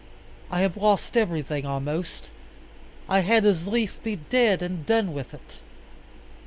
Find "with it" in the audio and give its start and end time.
5.13-5.59